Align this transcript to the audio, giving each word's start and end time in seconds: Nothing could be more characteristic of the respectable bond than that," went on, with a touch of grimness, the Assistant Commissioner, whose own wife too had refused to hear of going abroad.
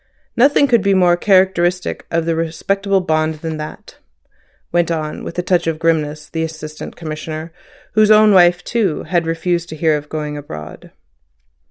Nothing 0.35 0.67
could 0.67 0.81
be 0.81 0.95
more 0.95 1.15
characteristic 1.15 2.07
of 2.09 2.25
the 2.25 2.35
respectable 2.35 3.01
bond 3.01 3.35
than 3.35 3.57
that," 3.57 3.99
went 4.71 4.89
on, 4.89 5.23
with 5.23 5.37
a 5.37 5.43
touch 5.43 5.67
of 5.67 5.77
grimness, 5.77 6.27
the 6.27 6.41
Assistant 6.41 6.95
Commissioner, 6.95 7.53
whose 7.93 8.09
own 8.09 8.33
wife 8.33 8.63
too 8.63 9.03
had 9.03 9.27
refused 9.27 9.69
to 9.69 9.75
hear 9.75 9.95
of 9.95 10.09
going 10.09 10.37
abroad. 10.37 10.89